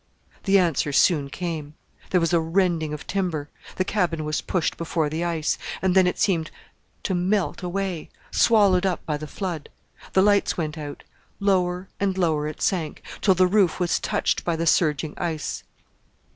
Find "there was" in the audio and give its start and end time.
2.09-2.33